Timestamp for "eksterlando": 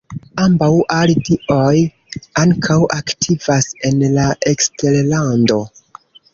4.55-5.63